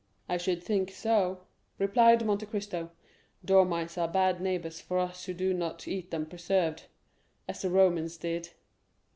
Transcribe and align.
"Indeed, 0.27 0.33
I 0.33 0.37
should 0.37 0.63
think 0.63 0.93
not," 1.05 1.45
replied 1.77 2.25
Monte 2.25 2.47
Cristo; 2.47 2.89
"dormice 3.45 3.99
are 3.99 4.07
bad 4.07 4.41
neighbors 4.41 4.81
for 4.81 4.97
us 4.97 5.25
who 5.25 5.33
do 5.35 5.53
not 5.53 5.87
eat 5.87 6.09
them 6.09 6.25
preserved, 6.25 6.85
as 7.47 7.61
the 7.61 7.69
Romans 7.69 8.17
did." 8.17 8.49